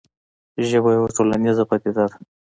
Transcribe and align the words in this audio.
ژبه 0.69 0.89
یوه 0.97 1.09
ټولنیزه 1.15 1.63
پدیده 1.69 2.03
ده. 2.11 2.15